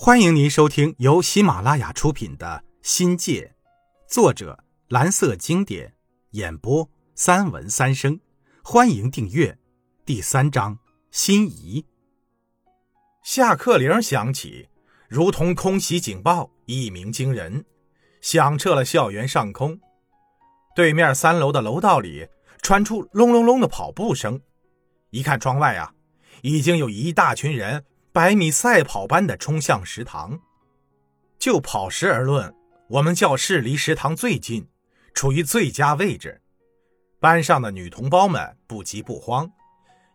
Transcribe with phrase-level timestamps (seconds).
[0.00, 3.52] 欢迎您收听由喜马拉雅出品的《新界》，
[4.08, 5.92] 作者蓝色经典，
[6.30, 8.20] 演播三文三生。
[8.62, 9.58] 欢迎订阅。
[10.06, 10.78] 第三章：
[11.10, 11.84] 心仪。
[13.24, 14.68] 下课铃响起，
[15.08, 17.64] 如同空袭警报，一鸣惊人，
[18.20, 19.80] 响彻了校园上空。
[20.76, 22.28] 对面三楼的楼道里
[22.62, 24.40] 传出隆隆隆的跑步声。
[25.10, 25.92] 一看窗外啊，
[26.42, 27.84] 已经有一大群人。
[28.18, 30.40] 百米赛跑般的冲向食堂。
[31.38, 32.52] 就跑时而论，
[32.88, 34.66] 我们教室离食堂最近，
[35.14, 36.42] 处于最佳位置。
[37.20, 39.48] 班上的女同胞们不急不慌，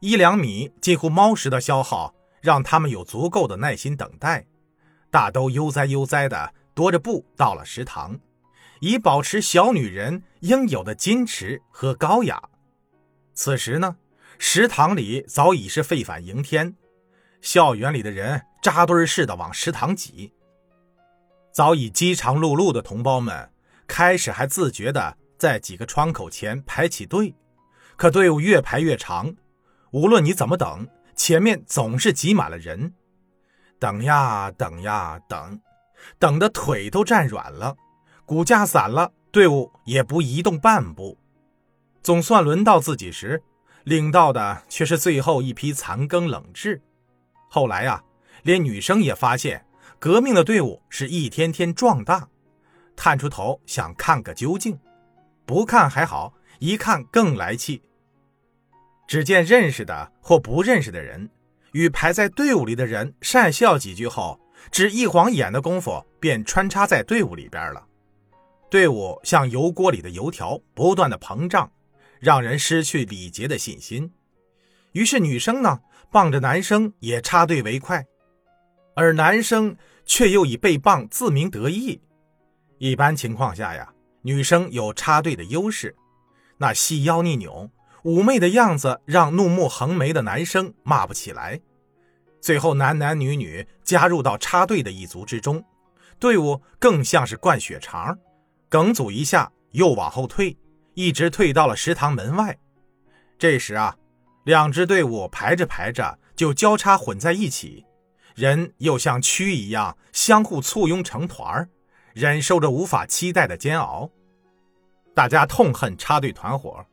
[0.01, 4.45] 一两米近乎猫食的消耗，让他们有足够的耐心等待。
[5.09, 8.19] 大都悠哉悠哉地踱着步到了食堂，
[8.81, 12.49] 以保持小女人应有的矜持和高雅。
[13.33, 13.95] 此时呢，
[14.39, 16.75] 食堂里早已是沸反盈天。
[17.43, 20.33] 校园里的人扎堆似的往食堂挤，
[21.51, 23.51] 早已饥肠辘辘的同胞们
[23.85, 27.35] 开始还自觉地在几个窗口前排起队，
[27.97, 29.35] 可队伍越排越长，
[29.91, 32.93] 无论你怎么等，前面总是挤满了人。
[33.77, 35.59] 等呀等呀等，
[36.17, 37.75] 等的腿都站软了，
[38.25, 41.19] 骨架散了，队伍也不移动半步。
[42.01, 43.43] 总算轮到自己时，
[43.83, 46.81] 领到的却是最后一批残羹冷炙。
[47.53, 48.03] 后来啊，
[48.41, 49.63] 连女生也发现
[49.99, 52.27] 革命的队伍是一天天壮大，
[52.95, 54.75] 探出头想看个究竟。
[55.45, 57.83] 不看还好，一看更来气。
[59.07, 61.29] 只见认识的或不认识的人，
[61.73, 64.39] 与排在队伍里的人讪笑几句后，
[64.71, 67.85] 只一晃眼的功夫便穿插在队伍里边了。
[68.71, 71.71] 队伍像油锅里的油条，不断的膨胀，
[72.19, 74.11] 让人失去礼节的信心。
[74.93, 75.79] 于是女生呢？
[76.11, 78.05] 傍着男生也插队为快，
[78.95, 81.99] 而男生却又以被傍自鸣得意。
[82.77, 83.91] 一般情况下呀，
[84.21, 85.95] 女生有插队的优势，
[86.59, 87.67] 那细腰逆扭、
[88.03, 91.59] 妩媚的样子让怒目横眉的男生骂不起来。
[92.39, 95.65] 最后男男女女加入到插队的一族之中，
[96.19, 98.15] 队伍更像是灌血肠，
[98.69, 100.55] 梗阻一下又往后退，
[100.93, 102.55] 一直退到了食堂门外。
[103.39, 103.97] 这时啊。
[104.43, 107.85] 两支队伍排着排着就交叉混在一起，
[108.35, 111.69] 人又像蛆一样相互簇拥成团
[112.13, 114.09] 忍受着无法期待的煎熬。
[115.13, 116.85] 大家痛恨插队团伙，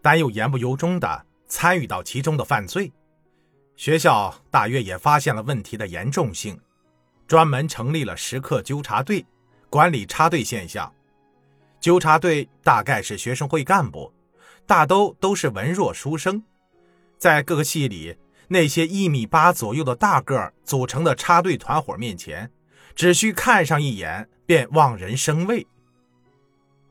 [0.00, 2.90] 但又言不由衷的参与到其中的犯罪。
[3.76, 6.58] 学校大约也发现了问题的严重性，
[7.26, 9.26] 专门成立了时刻纠察队，
[9.68, 10.90] 管理插队现象。
[11.78, 14.10] 纠察队大概是学生会干部，
[14.64, 16.42] 大都都是文弱书生。
[17.18, 18.16] 在各个系里，
[18.48, 22.50] 那些一米八左右的大个组成的插队团伙面前，
[22.94, 25.66] 只需看上一眼便望人生畏。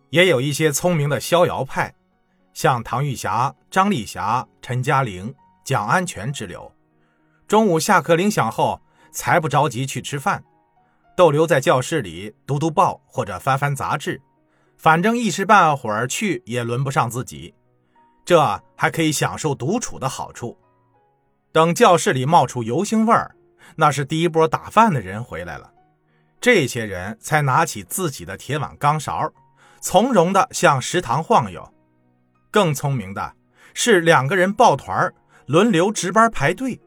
[0.10, 1.94] 也有一些聪明的逍遥派，
[2.54, 6.72] 像唐玉霞、张丽霞、陈嘉玲、蒋安全之流，
[7.48, 8.82] 中午下课铃响后
[9.12, 10.44] 才不着急去吃饭，
[11.16, 14.22] 逗留在教室里读读报或者翻翻杂志，
[14.78, 17.54] 反正一时半会儿去也轮不上自己。
[18.26, 20.58] 这还可以享受独处的好处。
[21.52, 23.36] 等教室里冒出油腥味儿，
[23.78, 25.72] 那是第一波打饭的人回来了。
[26.42, 29.32] 这些人才拿起自己的铁碗钢勺，
[29.80, 31.74] 从容地向食堂晃悠。
[32.52, 33.34] 更聪明的
[33.74, 35.14] 是，两个人抱团
[35.46, 36.82] 轮流值班排队，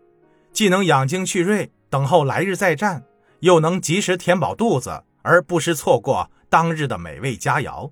[0.53, 3.05] 既能养精蓄锐，等候来日再战，
[3.41, 7.91] 又能及时填饱肚子，而不失错过当日的美味佳肴。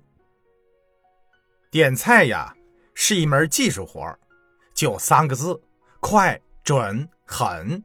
[1.71, 2.55] 点菜呀！
[2.99, 4.17] 是一门技术活
[4.73, 5.61] 就三个字：
[5.99, 7.81] 快、准、狠。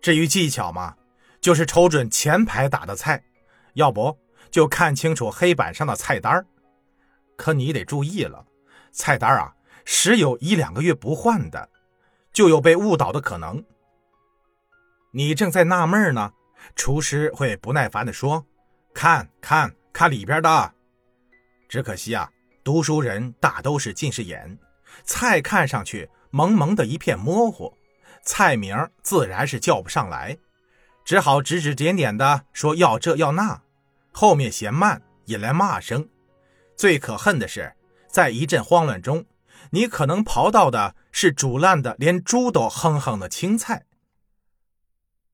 [0.00, 0.94] 至于技巧嘛，
[1.40, 3.20] 就是瞅准前排打的菜，
[3.74, 4.16] 要不
[4.48, 6.46] 就看清楚黑板上的菜单
[7.36, 8.46] 可你得注意了，
[8.92, 11.68] 菜单啊，时有一两个月不换的，
[12.32, 13.64] 就有被误导的可能。
[15.10, 16.32] 你正在纳闷呢，
[16.76, 18.46] 厨师会不耐烦地说
[18.94, 20.74] ：“看看看里边的。”
[21.68, 22.30] 只可惜啊。
[22.64, 24.56] 读书人大都是近视眼，
[25.04, 27.76] 菜看上去蒙蒙的一片模糊，
[28.22, 30.38] 菜名自然是叫不上来，
[31.04, 33.62] 只好指指点点的说要这要那，
[34.12, 36.08] 后面嫌慢引来骂声。
[36.76, 37.74] 最可恨的是，
[38.08, 39.26] 在一阵慌乱中，
[39.70, 43.86] 你可能刨到的是煮烂的连猪都哼哼的青菜。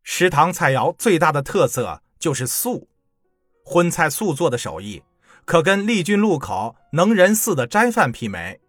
[0.02, 2.88] 食堂菜肴最大的特色就是素，
[3.62, 5.02] 荤菜素做的手艺。
[5.48, 8.60] 可跟丽君路口能人寺的斋饭媲美。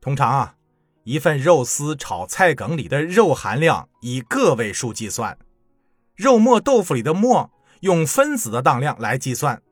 [0.00, 0.56] 通常啊，
[1.04, 5.38] 一份肉丝炒菜梗里的肉含量以个位数计算，
[6.16, 7.52] 肉末豆腐里的末
[7.82, 9.62] 用分子的当量来计算。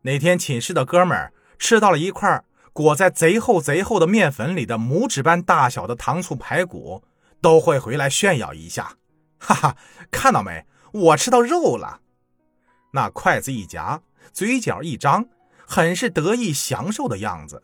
[0.00, 2.42] 那天寝室的哥们儿吃到了一块
[2.72, 7.04] 裹在贼厚贼厚的面粉里的拇指般大小的糖醋排骨，
[7.42, 8.96] 都会回来炫耀一下，
[9.38, 9.76] 哈哈，
[10.10, 10.64] 看到没？
[10.90, 12.00] 我吃到肉了。
[12.94, 14.00] 那筷子一夹，
[14.32, 15.28] 嘴角一张，
[15.72, 17.62] 很是得意享受的样子。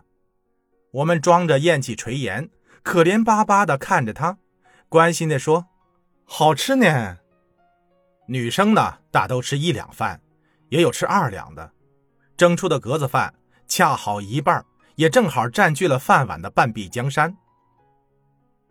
[0.93, 2.51] 我们装着咽气垂涎，
[2.85, 4.39] 可怜巴巴地看着他，
[4.89, 5.67] 关心地说
[6.25, 7.19] ：“好吃呢。”
[8.29, 10.21] 女生呢，大都吃一两饭，
[10.69, 11.73] 也有吃二两的。
[12.37, 13.35] 蒸出的格子饭
[13.67, 14.65] 恰好一半，
[14.95, 17.37] 也正好占据了饭碗的半壁江山。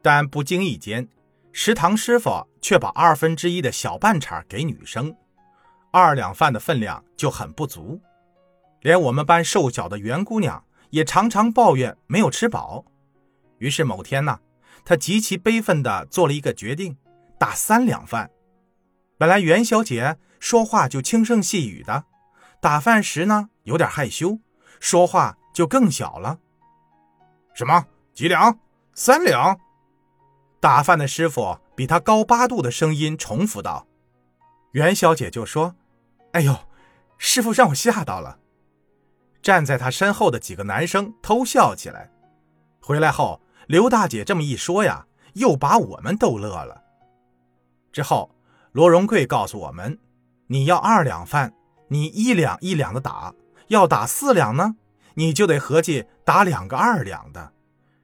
[0.01, 1.09] 但不经意间，
[1.51, 5.13] 食堂师傅却把二分之一的小半铲给女生，
[5.91, 7.99] 二两饭的分量就很不足。
[8.85, 12.85] 连我们班瘦小的袁姑娘也常常抱怨没有吃饱。
[13.57, 14.39] 于是某天呢，
[14.85, 16.95] 她极其悲愤地做了一个决定，
[17.39, 18.29] 打三两饭。
[19.17, 22.03] 本来袁小姐说话就轻声细语的，
[22.61, 24.37] 打饭时呢有点害羞，
[24.79, 26.37] 说话就更小了。
[27.55, 28.59] 什么几两？
[28.93, 29.59] 三两？
[30.59, 33.87] 打饭的师傅比他高八度的声音重复道。
[34.73, 35.75] 袁小姐就说
[36.33, 36.55] ：“哎呦，
[37.17, 38.37] 师傅让我吓到了。”
[39.45, 42.09] 站在他身后的几个男生偷笑起来。
[42.81, 45.05] 回来后，刘大姐这么一说呀，
[45.35, 46.81] 又把我们逗乐了。
[47.91, 48.31] 之后。
[48.71, 49.97] 罗荣贵告诉我们
[50.51, 51.53] ：“你要二两饭，
[51.87, 53.33] 你一两一两的打；
[53.69, 54.75] 要打四两呢，
[55.13, 57.53] 你就得合计打两个二两的。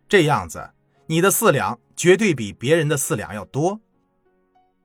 [0.08, 0.72] 这样子，
[1.08, 3.82] 你的四两绝对比别人的四两要多。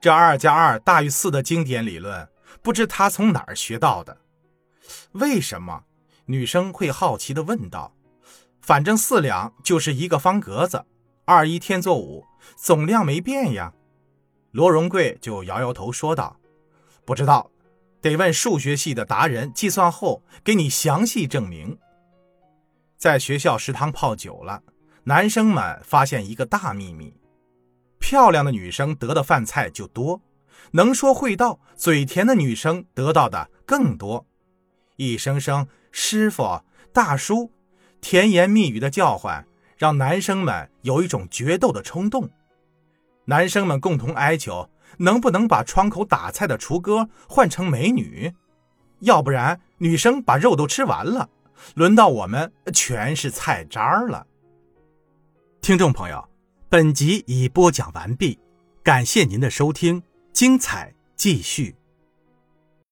[0.01, 2.29] 这二加二大于四的经典理论，
[2.63, 4.17] 不知他从哪儿学到的？
[5.13, 5.85] 为什么？”
[6.27, 7.93] 女生会好奇地问道。
[8.61, 10.85] “反正四两就是一个方格子，
[11.25, 12.25] 二一添作五，
[12.57, 13.73] 总量没变呀。”
[14.53, 16.39] 罗荣贵就摇摇头说道
[17.05, 17.51] ：“不知道，
[18.01, 21.79] 得问数学系的达人计算后给你详细证明。”
[22.97, 24.63] 在学校食堂泡久了，
[25.05, 27.15] 男生们发现一个大秘密：
[27.99, 30.23] 漂亮的女生得的饭菜就多，
[30.73, 34.27] 能说会道、嘴甜的女生得到的更多。
[34.97, 36.61] 一声声“师傅
[36.93, 37.51] ”“大叔”
[38.03, 39.47] 甜言蜜语的叫唤，
[39.79, 42.29] 让男生们有一种决斗的冲动。
[43.25, 44.69] 男生们共同哀求
[45.01, 48.35] ：“能不能把窗口打菜的厨哥换成美女？
[49.01, 51.31] 要不然女生把肉都吃完了，
[51.75, 54.27] 轮到我们全是菜渣了。”
[55.63, 56.29] 听众朋友，
[56.69, 58.39] 本集已播讲完毕，
[58.83, 61.75] 感谢您的收听，精彩继续。